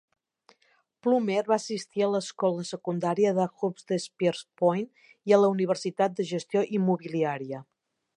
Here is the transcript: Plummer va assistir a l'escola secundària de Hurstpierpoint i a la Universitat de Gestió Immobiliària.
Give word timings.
Plummer 1.07 1.41
va 1.49 1.57
assistir 1.63 2.01
a 2.05 2.07
l'escola 2.13 2.65
secundària 2.69 3.33
de 3.39 3.45
Hurstpierpoint 3.67 4.87
i 5.33 5.37
a 5.37 5.39
la 5.43 5.51
Universitat 5.57 6.17
de 6.21 6.27
Gestió 6.31 6.65
Immobiliària. 6.79 7.61